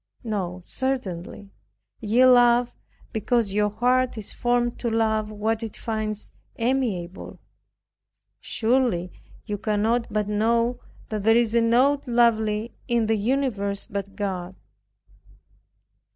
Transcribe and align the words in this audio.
No, 0.23 0.63
certainly. 0.65 1.51
Ye 1.99 2.25
love 2.25 2.73
because 3.13 3.53
your 3.53 3.69
heart 3.69 4.17
is 4.17 4.33
formed 4.33 4.79
to 4.79 4.89
love 4.89 5.29
what 5.29 5.61
it 5.61 5.77
finds 5.77 6.31
amiable. 6.55 7.39
Surely 8.39 9.11
you 9.45 9.59
cannot 9.59 10.11
but 10.11 10.27
know 10.27 10.79
that 11.09 11.21
there 11.21 11.37
is 11.37 11.53
nought 11.53 12.07
lovely 12.07 12.73
in 12.87 13.05
the 13.05 13.15
universe 13.15 13.85
but 13.85 14.15
God. 14.15 14.55